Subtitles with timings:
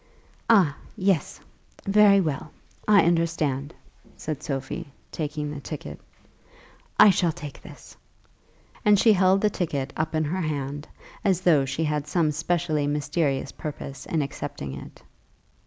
[0.49, 1.39] "Ah, yes;
[1.85, 2.51] very well;
[2.87, 3.75] I understand,"
[4.17, 6.01] said Sophie, taking the ticket.
[6.99, 7.95] "I shall take this;"
[8.83, 10.87] and she held the ticket up in her hand,
[11.23, 15.03] as though she had some specially mysterious purpose in accepting it.